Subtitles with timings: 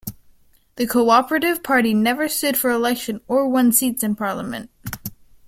[0.77, 4.71] The Co-operative Party never stood for election or won seats in Parliament.